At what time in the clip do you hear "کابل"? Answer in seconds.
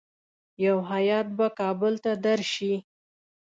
1.59-1.93